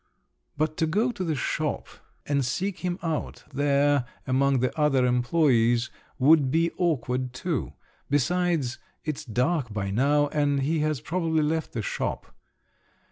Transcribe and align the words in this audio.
But 0.57 0.77
to 0.77 0.87
go 0.87 1.11
to 1.11 1.23
the 1.23 1.35
shop, 1.35 1.87
and 2.25 2.43
seek 2.43 2.79
him 2.79 2.97
out 3.03 3.43
there 3.53 4.05
among 4.25 4.57
the 4.57 4.75
other 4.75 5.03
employés, 5.03 5.91
would 6.17 6.49
be 6.49 6.71
awkward 6.77 7.33
too. 7.33 7.73
Besides, 8.09 8.79
it's 9.05 9.23
dark 9.23 9.71
by 9.71 9.91
now, 9.91 10.25
and 10.29 10.61
he 10.63 10.79
has 10.79 11.01
probably 11.01 11.43
left 11.43 11.73
the 11.73 11.83
shop." 11.83 12.35